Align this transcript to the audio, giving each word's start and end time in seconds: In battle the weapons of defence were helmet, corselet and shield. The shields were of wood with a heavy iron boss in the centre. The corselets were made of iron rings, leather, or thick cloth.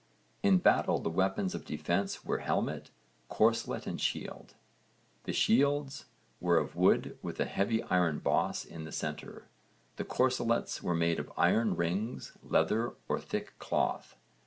In 0.41 0.57
battle 0.57 0.97
the 0.97 1.11
weapons 1.11 1.53
of 1.53 1.63
defence 1.63 2.25
were 2.25 2.39
helmet, 2.39 2.89
corselet 3.29 3.85
and 3.85 4.01
shield. 4.01 4.55
The 5.25 5.31
shields 5.31 6.05
were 6.39 6.57
of 6.57 6.75
wood 6.75 7.19
with 7.21 7.39
a 7.39 7.45
heavy 7.45 7.83
iron 7.83 8.17
boss 8.17 8.65
in 8.65 8.83
the 8.83 8.91
centre. 8.91 9.47
The 9.97 10.03
corselets 10.05 10.81
were 10.81 10.95
made 10.95 11.19
of 11.19 11.31
iron 11.37 11.75
rings, 11.75 12.33
leather, 12.41 12.95
or 13.07 13.19
thick 13.19 13.53
cloth. 13.59 14.15